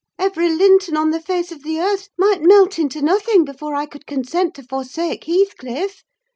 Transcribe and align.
Every 0.17 0.49
Linton 0.49 0.97
on 0.97 1.11
the 1.11 1.19
face 1.21 1.51
of 1.51 1.61
the 1.61 1.79
earth 1.79 2.09
might 2.17 2.41
melt 2.41 2.79
into 2.79 3.03
nothing 3.03 3.45
before 3.45 3.75
I 3.75 3.85
could 3.85 4.07
consent 4.07 4.55
to 4.55 4.63
forsake 4.63 5.25
Heathcliff. 5.25 6.03